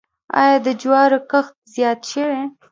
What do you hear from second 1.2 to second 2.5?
کښت زیات شوی؟